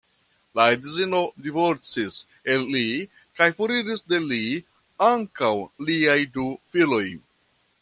[0.59, 2.17] La edzino divorcis
[2.53, 2.81] el li
[3.41, 4.41] kaj foriris de li
[5.11, 5.55] ankaŭ
[5.91, 7.07] liaj du filoj.